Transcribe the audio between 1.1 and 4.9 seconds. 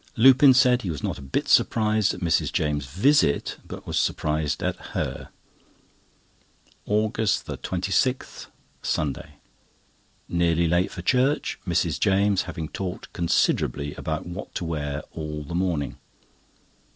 a bit surprised at Mrs. James' visit, but was surprised at